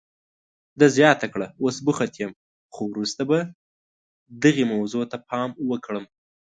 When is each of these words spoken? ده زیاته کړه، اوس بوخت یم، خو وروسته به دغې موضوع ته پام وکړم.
ده 0.79 0.87
زیاته 0.97 1.27
کړه، 1.33 1.47
اوس 1.63 1.75
بوخت 1.85 2.13
یم، 2.21 2.31
خو 2.73 2.81
وروسته 2.93 3.21
به 3.29 3.39
دغې 4.43 4.65
موضوع 4.73 5.03
ته 5.11 5.17
پام 5.29 5.49
وکړم. 5.71 6.05